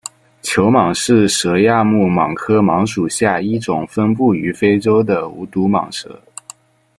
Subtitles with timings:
[0.41, 6.19] 球蟒是蛇亚目蟒科蟒属下一种分布于非洲的无毒蟒蛇。